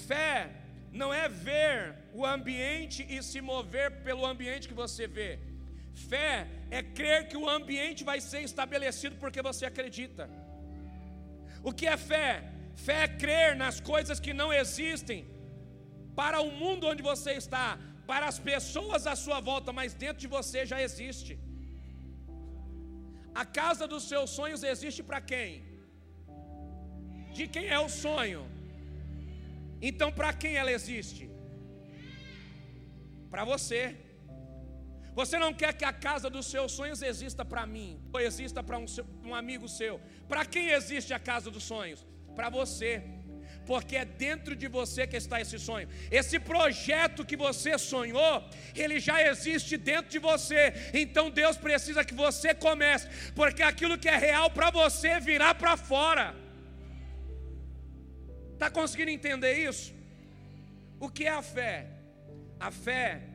[0.08, 0.52] Fé
[0.92, 5.40] não é ver o ambiente e se mover pelo ambiente que você vê.
[5.94, 10.30] Fé é crer que o ambiente vai ser estabelecido porque você acredita.
[11.62, 12.30] O que é fé?
[12.76, 15.20] Fé é crer nas coisas que não existem
[16.16, 17.68] para o mundo onde você está,
[18.08, 21.40] para as pessoas à sua volta, mas dentro de você já existe.
[23.34, 25.50] A casa dos seus sonhos existe para quem?
[27.38, 28.44] De quem é o sonho?
[29.82, 31.24] Então, para quem ela existe?
[33.32, 33.82] Para você.
[35.16, 38.78] Você não quer que a casa dos seus sonhos exista para mim, ou exista para
[38.80, 38.86] um,
[39.24, 40.00] um, amigo seu.
[40.28, 42.06] Para quem existe a casa dos sonhos?
[42.36, 43.04] Para você.
[43.66, 45.88] Porque é dentro de você que está esse sonho.
[46.12, 48.44] Esse projeto que você sonhou,
[48.76, 50.74] ele já existe dentro de você.
[50.94, 55.78] Então Deus precisa que você comece, porque aquilo que é real para você virá para
[55.78, 56.36] fora.
[58.54, 59.94] Está conseguindo entender isso?
[61.00, 61.88] O que é a fé?
[62.60, 63.33] A fé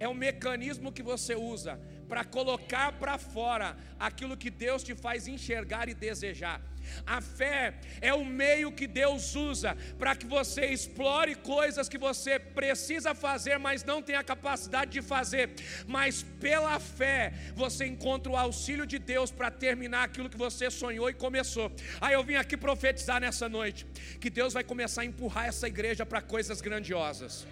[0.00, 5.28] é o mecanismo que você usa para colocar para fora aquilo que Deus te faz
[5.28, 6.60] enxergar e desejar.
[7.06, 12.38] A fé é o meio que Deus usa para que você explore coisas que você
[12.38, 15.50] precisa fazer, mas não tem a capacidade de fazer.
[15.86, 21.08] Mas pela fé você encontra o auxílio de Deus para terminar aquilo que você sonhou
[21.10, 21.70] e começou.
[22.00, 23.86] Aí eu vim aqui profetizar nessa noite
[24.18, 27.46] que Deus vai começar a empurrar essa igreja para coisas grandiosas.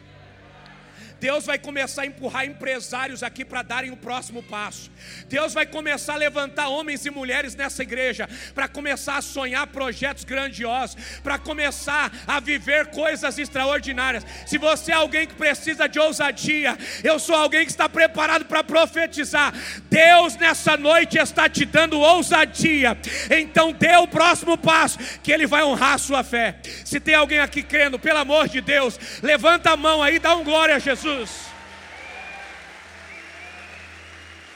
[1.20, 4.90] Deus vai começar a empurrar empresários aqui para darem o próximo passo.
[5.28, 10.24] Deus vai começar a levantar homens e mulheres nessa igreja para começar a sonhar projetos
[10.24, 14.24] grandiosos, para começar a viver coisas extraordinárias.
[14.46, 18.62] Se você é alguém que precisa de ousadia, eu sou alguém que está preparado para
[18.62, 19.52] profetizar.
[19.90, 22.96] Deus nessa noite está te dando ousadia.
[23.31, 26.57] Então dê o próximo passo, que Ele vai honrar a sua fé.
[26.85, 30.44] Se tem alguém aqui crendo, pelo amor de Deus, levanta a mão aí, dá um
[30.44, 31.07] glória a Jesus.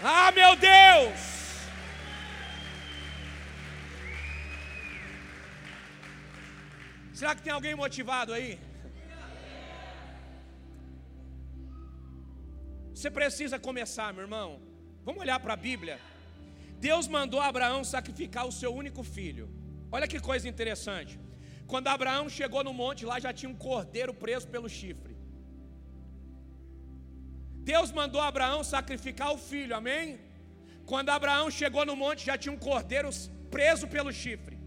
[0.03, 1.21] Ah, meu Deus!
[7.15, 8.59] Será que tem alguém motivado aí?
[12.93, 14.61] Você precisa começar, meu irmão.
[15.05, 16.01] Vamos olhar para a Bíblia.
[16.79, 19.49] Deus mandou Abraão sacrificar o seu único filho.
[19.91, 21.19] Olha que coisa interessante.
[21.67, 25.12] Quando Abraão chegou no monte, lá já tinha um cordeiro preso pelo chifre.
[27.71, 30.07] Deus mandou Abraão sacrificar o filho, amém?
[30.91, 33.11] Quando Abraão chegou no monte, já tinha um cordeiro
[33.51, 34.59] preso pelo chifre.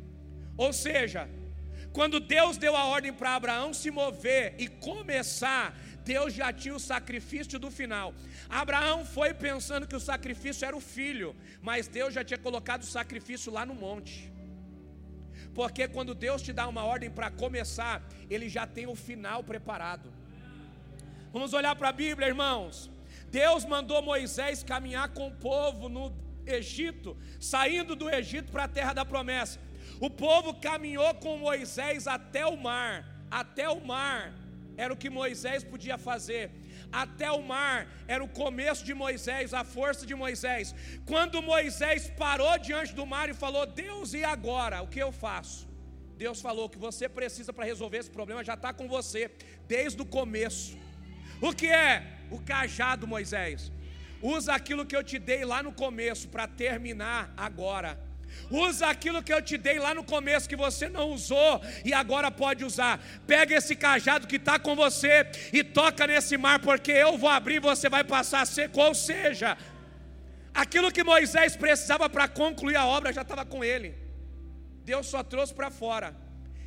[0.58, 1.24] Ou seja,
[1.98, 5.66] quando Deus deu a ordem para Abraão se mover e começar,
[6.04, 8.14] Deus já tinha o sacrifício do final.
[8.50, 12.94] Abraão foi pensando que o sacrifício era o filho, mas Deus já tinha colocado o
[12.98, 14.32] sacrifício lá no monte.
[15.54, 20.14] Porque quando Deus te dá uma ordem para começar, Ele já tem o final preparado.
[21.36, 22.90] Vamos olhar para a Bíblia, irmãos.
[23.30, 26.06] Deus mandou Moisés caminhar com o povo no
[26.48, 29.60] Egito, saindo do Egito para a terra da promessa.
[30.00, 34.34] O povo caminhou com Moisés até o mar, até o mar
[34.78, 36.52] era o que Moisés podia fazer.
[36.90, 40.74] Até o mar era o começo de Moisés, a força de Moisés.
[41.06, 44.82] Quando Moisés parou diante do mar e falou: Deus, e agora?
[44.82, 45.68] O que eu faço?
[46.16, 49.30] Deus falou que você precisa para resolver esse problema, já está com você,
[49.68, 50.85] desde o começo.
[51.48, 51.92] O que é?
[52.36, 53.72] O cajado, Moisés.
[54.20, 57.92] Usa aquilo que eu te dei lá no começo para terminar agora.
[58.50, 62.32] Usa aquilo que eu te dei lá no começo que você não usou e agora
[62.32, 62.94] pode usar.
[63.28, 65.14] Pega esse cajado que está com você
[65.54, 68.82] e toca nesse mar, porque eu vou abrir e você vai passar seco.
[68.82, 69.56] Ou seja,
[70.64, 73.96] aquilo que Moisés precisava para concluir a obra já estava com ele.
[74.84, 76.16] Deus só trouxe para fora.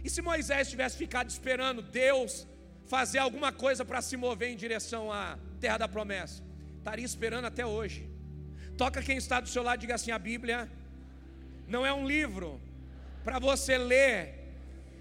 [0.05, 2.47] E se Moisés tivesse ficado esperando Deus
[2.89, 6.43] fazer alguma coisa para se mover em direção à terra da promessa,
[6.79, 8.09] estaria esperando até hoje.
[8.77, 10.69] Toca quem está do seu lado, diga assim: a Bíblia
[11.67, 12.61] não é um livro
[13.23, 14.19] para você ler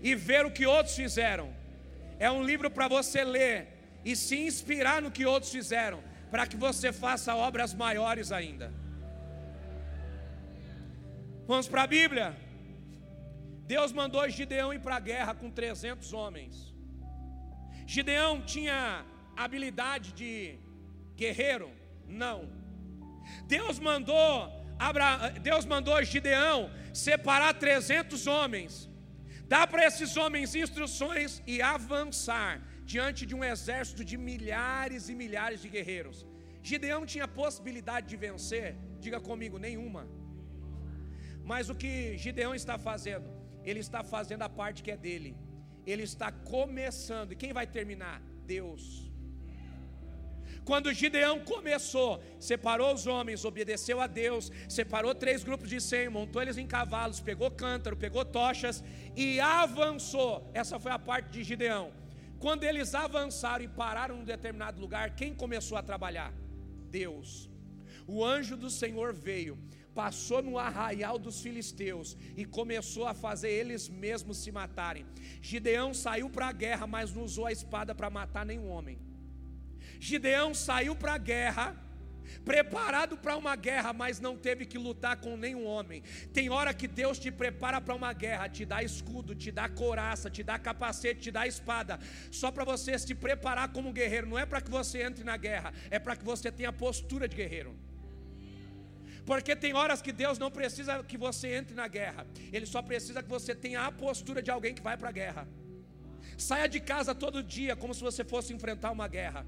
[0.01, 1.55] e ver o que outros fizeram.
[2.19, 6.57] É um livro para você ler e se inspirar no que outros fizeram, para que
[6.57, 8.73] você faça obras maiores ainda.
[11.47, 12.35] Vamos para a Bíblia.
[13.65, 16.76] Deus mandou Gideão ir para a guerra com 300 homens.
[17.95, 20.59] Gideão tinha habilidade de
[21.15, 21.69] guerreiro?
[22.23, 22.37] Não.
[23.47, 24.31] Deus mandou
[24.79, 25.29] Abra...
[25.49, 28.89] Deus mandou Gideão separar 300 homens,
[29.53, 35.61] dar para esses homens instruções e avançar diante de um exército de milhares e milhares
[35.61, 36.25] de guerreiros.
[36.61, 38.75] Gideão tinha possibilidade de vencer?
[38.99, 40.07] Diga comigo, nenhuma.
[41.43, 43.27] Mas o que Gideão está fazendo?
[43.63, 45.35] Ele está fazendo a parte que é dele.
[45.91, 47.31] Ele está começando.
[47.31, 48.21] E quem vai terminar?
[48.45, 49.07] Deus.
[50.65, 56.41] Quando Gideão começou, separou os homens, obedeceu a Deus, separou três grupos de cem, montou
[56.41, 58.83] eles em cavalos, pegou cântaro, pegou tochas
[59.15, 60.51] e avançou.
[60.53, 61.93] Essa foi a parte de Gideão.
[62.37, 66.33] Quando eles avançaram e pararam em um determinado lugar, quem começou a trabalhar?
[66.91, 67.49] Deus.
[68.05, 69.57] O anjo do Senhor veio,
[69.99, 75.07] passou no arraial dos filisteus e começou a fazer eles mesmos se matarem.
[75.49, 78.99] Gideão saiu para a guerra, mas não usou a espada para matar nenhum homem.
[79.99, 81.65] Gideão saiu para a guerra,
[82.45, 86.03] preparado para uma guerra, mas não teve que lutar com nenhum homem.
[86.31, 90.29] Tem hora que Deus te prepara para uma guerra, te dá escudo, te dá coraça,
[90.29, 94.27] te dá capacete, te dá espada, só para você se preparar como guerreiro.
[94.27, 97.35] Não é para que você entre na guerra, é para que você tenha postura de
[97.35, 97.75] guerreiro.
[99.29, 103.21] Porque tem horas que Deus não precisa que você entre na guerra, Ele só precisa
[103.21, 105.45] que você tenha a postura de alguém que vai para a guerra.
[106.37, 109.45] Saia de casa todo dia como se você fosse enfrentar uma guerra.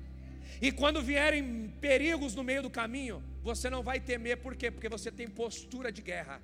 [0.62, 4.70] E quando vierem perigos no meio do caminho, você não vai temer, por quê?
[4.70, 6.42] Porque você tem postura de guerra.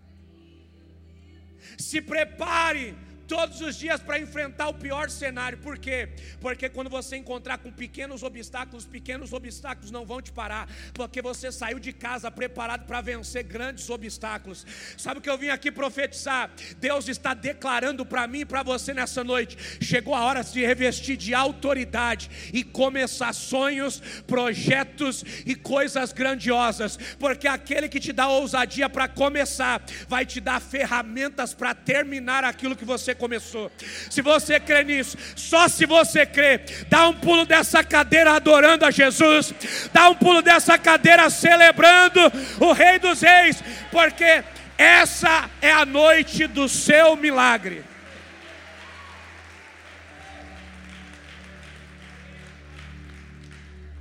[1.78, 2.96] Se prepare
[3.28, 5.58] todos os dias para enfrentar o pior cenário.
[5.58, 6.10] Por quê?
[6.40, 11.52] Porque quando você encontrar com pequenos obstáculos, pequenos obstáculos não vão te parar, porque você
[11.52, 14.66] saiu de casa preparado para vencer grandes obstáculos.
[14.98, 16.52] Sabe o que eu vim aqui profetizar?
[16.78, 21.18] Deus está declarando para mim e para você nessa noite: chegou a hora de revestir
[21.18, 28.90] de autoridade e começar sonhos, projetos e coisas grandiosas, porque aquele que te dá ousadia
[28.90, 33.72] para começar, vai te dar ferramentas para terminar aquilo que você começou.
[34.10, 38.92] Se você crê nisso, só se você crê, dá um pulo dessa cadeira adorando a
[38.92, 39.54] Jesus,
[39.94, 42.20] dá um pulo dessa cadeira celebrando
[42.60, 44.44] o Rei dos Reis, porque
[44.78, 47.84] essa é a noite do seu milagre.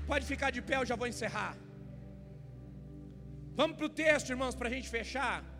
[0.07, 1.57] Pode ficar de pé, eu já vou encerrar.
[3.57, 5.54] Vamos para o texto, irmãos, para a gente fechar.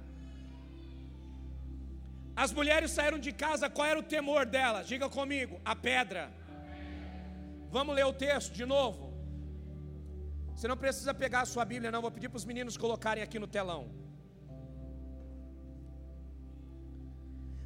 [2.43, 4.87] As mulheres saíram de casa, qual era o temor delas?
[4.87, 6.33] Diga comigo, a pedra.
[7.71, 9.13] Vamos ler o texto de novo.
[10.55, 12.03] Você não precisa pegar a sua Bíblia, não.
[12.03, 13.83] Vou pedir para os meninos colocarem aqui no telão.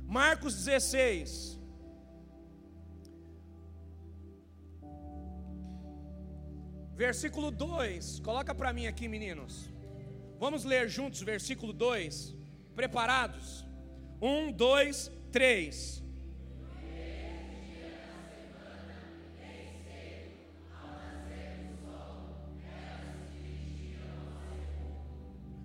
[0.06, 1.58] Marcos 16.
[6.94, 8.20] Versículo 2.
[8.20, 9.70] Coloca para mim aqui, meninos.
[10.38, 12.34] Vamos ler juntos versículo 2.
[12.74, 13.67] Preparados?
[14.20, 16.02] Um, dois, três.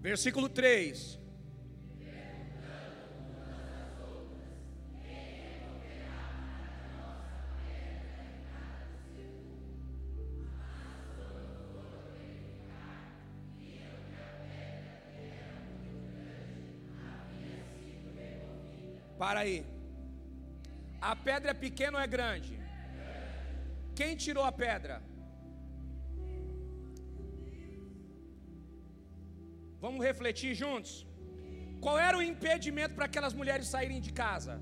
[0.01, 1.22] Versículo 3.
[19.43, 19.57] Aí.
[21.11, 22.53] A pedra é pequena ou é grande?
[23.99, 24.95] Quem tirou a pedra?
[29.85, 30.91] Vamos refletir juntos?
[31.85, 34.53] Qual era o impedimento para aquelas mulheres saírem de casa?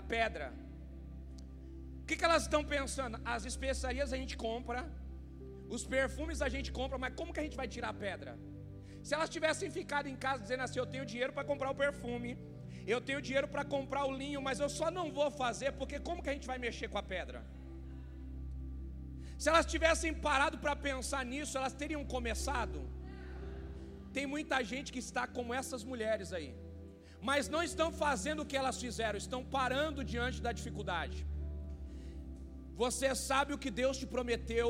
[0.00, 0.46] A pedra.
[2.00, 3.16] O que, que elas estão pensando?
[3.34, 4.80] As especiarias a gente compra,
[5.76, 8.32] os perfumes a gente compra, mas como que a gente vai tirar a pedra?
[9.06, 12.30] Se elas tivessem ficado em casa dizendo assim: Eu tenho dinheiro para comprar o perfume,
[12.94, 16.22] eu tenho dinheiro para comprar o linho, mas eu só não vou fazer, porque como
[16.22, 17.40] que a gente vai mexer com a pedra?
[19.40, 22.78] Se elas tivessem parado para pensar nisso, elas teriam começado.
[24.16, 26.50] Tem muita gente que está como essas mulheres aí,
[27.28, 31.18] mas não estão fazendo o que elas fizeram, estão parando diante da dificuldade.
[32.82, 34.68] Você sabe o que Deus te prometeu,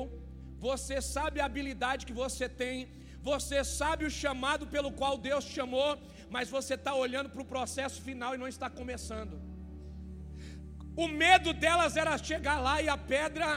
[0.69, 2.77] você sabe a habilidade que você tem,
[3.31, 5.91] você sabe o chamado pelo qual Deus te chamou,
[6.35, 9.35] mas você está olhando para o processo final e não está começando.
[11.05, 13.49] O medo delas era chegar lá e a pedra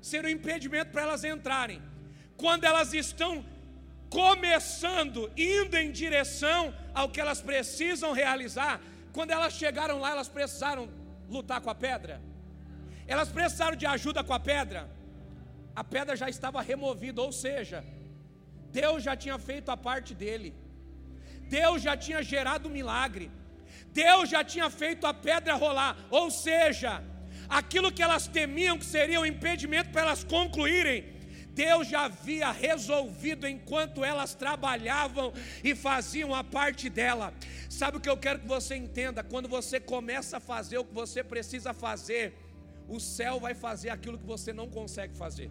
[0.00, 1.82] ser um impedimento para elas entrarem.
[2.42, 3.32] Quando elas estão
[4.08, 6.62] começando, indo em direção
[6.94, 8.80] ao que elas precisam realizar,
[9.12, 10.88] quando elas chegaram lá, elas precisaram
[11.28, 12.22] lutar com a pedra,
[13.08, 14.88] elas precisaram de ajuda com a pedra,
[15.74, 17.84] a pedra já estava removida, ou seja,
[18.72, 20.54] Deus já tinha feito a parte dele,
[21.48, 23.30] Deus já tinha gerado o um milagre,
[23.92, 27.02] Deus já tinha feito a pedra rolar, ou seja,
[27.48, 31.20] aquilo que elas temiam que seria um impedimento para elas concluírem,
[31.52, 37.34] Deus já havia resolvido enquanto elas trabalhavam e faziam a parte dela.
[37.68, 39.22] Sabe o que eu quero que você entenda?
[39.22, 42.34] Quando você começa a fazer o que você precisa fazer,
[42.88, 45.50] o céu vai fazer aquilo que você não consegue fazer.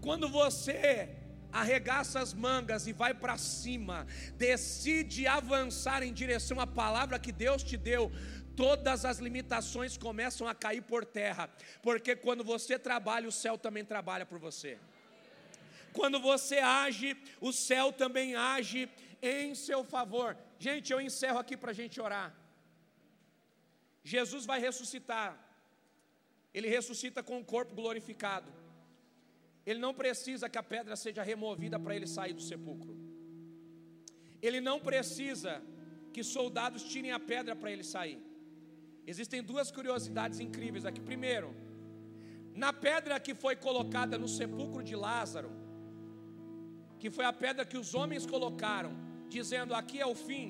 [0.00, 1.08] Quando você
[1.52, 4.06] arregaça as mangas e vai para cima,
[4.36, 8.10] decide avançar em direção à palavra que Deus te deu,
[8.56, 11.48] todas as limitações começam a cair por terra,
[11.82, 14.78] porque quando você trabalha, o céu também trabalha por você.
[15.92, 18.88] Quando você age, o céu também age
[19.22, 20.36] em seu favor.
[20.58, 22.34] Gente, eu encerro aqui para a gente orar.
[24.02, 25.38] Jesus vai ressuscitar,
[26.52, 28.57] ele ressuscita com o corpo glorificado.
[29.68, 32.92] Ele não precisa que a pedra seja removida para ele sair do sepulcro.
[34.46, 35.52] Ele não precisa
[36.12, 38.18] que soldados tirem a pedra para ele sair.
[39.06, 41.02] Existem duas curiosidades incríveis aqui.
[41.10, 41.50] Primeiro,
[42.64, 45.50] na pedra que foi colocada no sepulcro de Lázaro,
[46.98, 48.92] que foi a pedra que os homens colocaram,
[49.28, 50.48] dizendo: Aqui é o fim.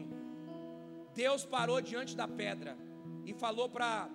[1.22, 2.78] Deus parou diante da pedra
[3.26, 4.08] e falou para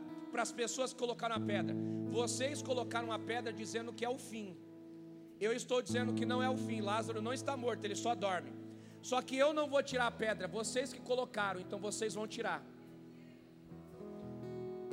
[0.45, 1.75] as pessoas que colocaram a pedra:
[2.19, 4.49] Vocês colocaram a pedra dizendo que é o fim.
[5.45, 6.79] Eu estou dizendo que não é o fim.
[6.91, 8.51] Lázaro não está morto, ele só dorme.
[9.09, 12.59] Só que eu não vou tirar a pedra, vocês que colocaram, então vocês vão tirar.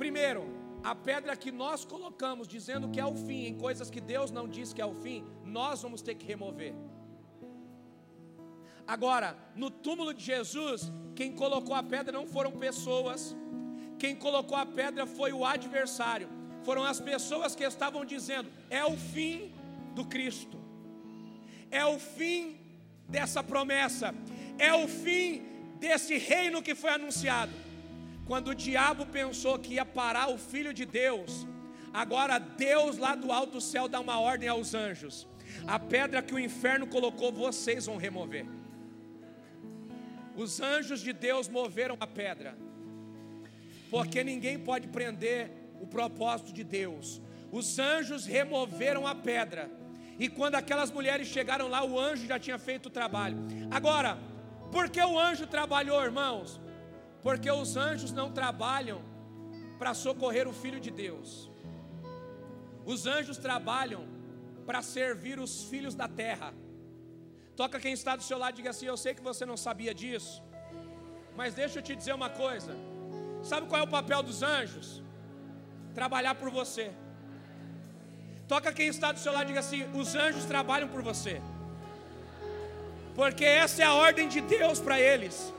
[0.01, 0.41] Primeiro,
[0.83, 4.45] a pedra que nós colocamos dizendo que é o fim, em coisas que Deus não
[4.55, 6.73] diz que é o fim, nós vamos ter que remover.
[8.85, 13.33] Agora, no túmulo de Jesus, quem colocou a pedra não foram pessoas,
[13.97, 16.27] quem colocou a pedra foi o adversário,
[16.63, 19.53] foram as pessoas que estavam dizendo: é o fim
[19.93, 20.57] do Cristo,
[21.69, 22.57] é o fim
[23.07, 24.13] dessa promessa,
[24.57, 25.43] é o fim
[25.79, 27.51] desse reino que foi anunciado.
[28.25, 31.45] Quando o diabo pensou que ia parar o filho de Deus,
[31.93, 35.27] agora Deus lá do alto céu dá uma ordem aos anjos:
[35.67, 38.45] a pedra que o inferno colocou, vocês vão remover.
[40.35, 42.57] Os anjos de Deus moveram a pedra,
[43.89, 47.21] porque ninguém pode prender o propósito de Deus.
[47.51, 49.69] Os anjos removeram a pedra,
[50.19, 53.37] e quando aquelas mulheres chegaram lá, o anjo já tinha feito o trabalho.
[53.69, 54.17] Agora,
[54.71, 56.59] por que o anjo trabalhou, irmãos?
[57.21, 59.01] porque os anjos não trabalham
[59.77, 61.49] para socorrer o Filho de Deus,
[62.85, 64.07] os anjos trabalham
[64.65, 66.53] para servir os filhos da terra.
[67.55, 69.93] Toca quem está do seu lado e diga assim: Eu sei que você não sabia
[69.93, 70.41] disso,
[71.35, 72.75] mas deixa eu te dizer uma coisa.
[73.43, 75.03] Sabe qual é o papel dos anjos?
[75.93, 76.91] Trabalhar por você.
[78.51, 81.41] Toca quem está do seu lado e diga assim: os anjos trabalham por você.
[83.15, 85.53] Porque essa é a ordem de Deus para eles.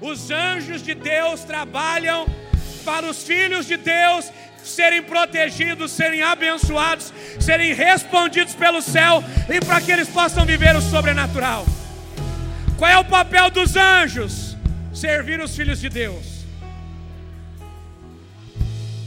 [0.00, 2.28] Os anjos de Deus trabalham
[2.84, 4.30] para os filhos de Deus
[4.62, 9.20] serem protegidos, serem abençoados, serem respondidos pelo céu
[9.52, 11.66] e para que eles possam viver o sobrenatural.
[12.78, 14.56] Qual é o papel dos anjos?
[14.94, 16.37] Servir os filhos de Deus.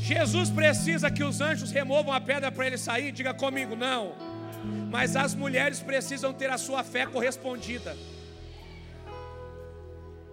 [0.02, 4.16] Jesus precisa que os anjos removam a pedra para ele sair, diga comigo, não.
[4.90, 7.96] Mas as mulheres precisam ter a sua fé correspondida.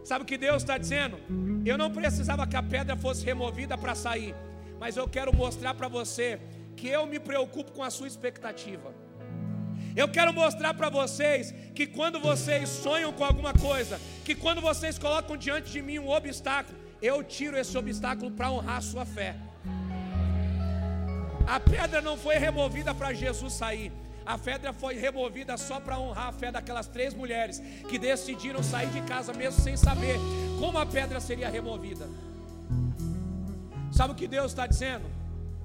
[0.03, 1.19] Sabe o que Deus está dizendo?
[1.67, 4.35] Eu não precisava que a pedra fosse removida para sair,
[4.81, 6.41] mas eu quero mostrar para você
[6.75, 8.95] que eu me preocupo com a sua expectativa.
[9.95, 14.99] Eu quero mostrar para vocês que quando vocês sonham com alguma coisa, que quando vocês
[14.99, 19.37] colocam diante de mim um obstáculo, eu tiro esse obstáculo para honrar a sua fé.
[21.49, 23.91] A pedra não foi removida para Jesus sair.
[24.27, 28.91] A pedra foi removida só para honrar a fé daquelas três mulheres que decidiram sair
[28.91, 30.19] de casa mesmo sem saber
[30.61, 32.07] como a pedra seria removida.
[33.91, 35.07] Sabe o que Deus está dizendo?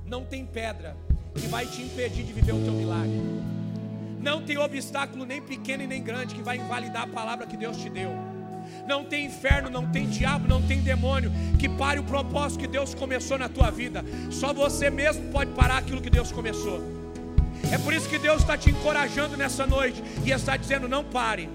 [0.05, 0.95] Não tem pedra
[1.35, 3.19] que vai te impedir de viver o teu milagre.
[4.21, 7.75] Não tem obstáculo nem pequeno e nem grande que vai invalidar a palavra que Deus
[7.75, 8.11] te deu.
[8.87, 12.93] Não tem inferno, não tem diabo, não tem demônio que pare o propósito que Deus
[12.93, 14.03] começou na tua vida.
[14.29, 16.81] Só você mesmo pode parar aquilo que Deus começou.
[17.71, 21.49] É por isso que Deus está te encorajando nessa noite e está dizendo: não pare.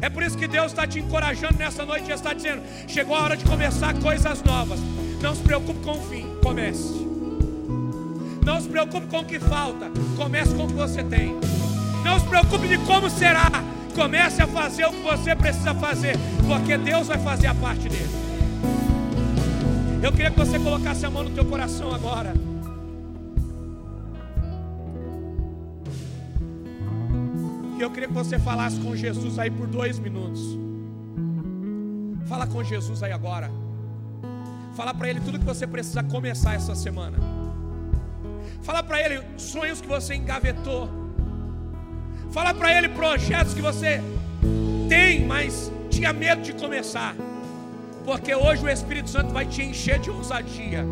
[0.00, 3.22] É por isso que Deus está te encorajando nessa noite e está dizendo: chegou a
[3.22, 4.80] hora de começar coisas novas.
[5.20, 7.06] Não se preocupe com o fim, comece.
[8.44, 11.34] Não se preocupe com o que falta, comece com o que você tem.
[12.04, 13.50] Não se preocupe de como será,
[13.96, 16.16] comece a fazer o que você precisa fazer,
[16.46, 18.10] porque Deus vai fazer a parte dele.
[20.02, 22.34] Eu queria que você colocasse a mão no teu coração agora.
[27.78, 30.42] E eu queria que você falasse com Jesus aí por dois minutos.
[32.26, 33.50] Fala com Jesus aí agora.
[34.74, 37.18] Fala para Ele tudo que você precisa começar essa semana.
[38.62, 41.05] Fala para Ele sonhos que você engavetou.
[42.30, 44.02] Fala para Ele projetos que você
[44.88, 47.14] tem, mas tinha medo de começar.
[48.04, 50.86] Porque hoje o Espírito Santo vai te encher de ousadia.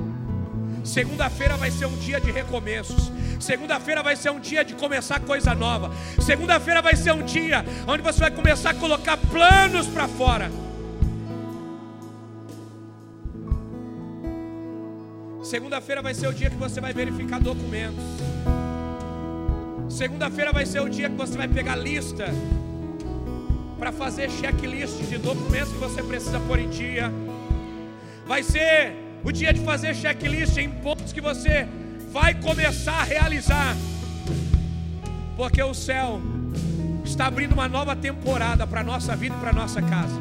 [0.85, 3.11] Segunda-feira vai ser um dia de recomeços.
[3.41, 5.91] Segunda-feira vai ser um dia de começar coisa nova.
[6.21, 10.51] Segunda-feira vai ser um dia onde você vai começar a colocar planos para fora.
[15.43, 18.03] Segunda-feira vai ser o dia que você vai verificar documentos.
[19.95, 22.25] Segunda-feira vai ser o dia que você vai pegar lista
[23.79, 27.13] para fazer checklist de documentos que você precisa pôr em dia.
[28.27, 28.93] Vai ser
[29.23, 31.69] o dia de fazer checklist em pontos que você
[32.11, 33.77] vai começar a realizar,
[35.37, 36.21] porque o céu
[37.05, 40.21] está abrindo uma nova temporada para a nossa vida e para a nossa casa.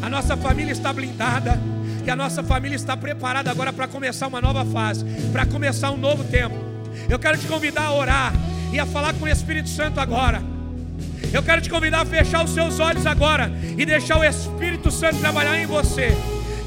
[0.00, 1.60] A nossa família está blindada
[2.06, 5.98] e a nossa família está preparada agora para começar uma nova fase, para começar um
[5.98, 6.56] novo tempo.
[7.06, 8.32] Eu quero te convidar a orar
[8.72, 10.42] e a falar com o Espírito Santo agora.
[11.32, 15.18] Eu quero te convidar a fechar os seus olhos agora e deixar o Espírito Santo
[15.18, 16.16] trabalhar em você.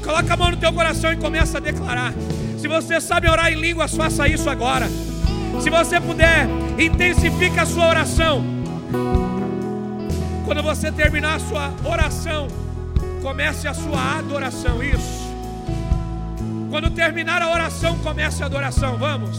[0.04, 2.12] Coloca a mão no teu coração e começa a declarar.
[2.58, 4.88] Se você sabe orar em línguas, faça isso agora.
[5.60, 6.46] Se você puder,
[6.78, 8.44] intensifique a sua oração.
[10.44, 12.48] Quando você terminar a sua oração,
[13.20, 14.82] comece a sua adoração.
[14.82, 15.22] Isso.
[16.70, 18.96] Quando terminar a oração, comece a adoração.
[18.96, 19.38] Vamos.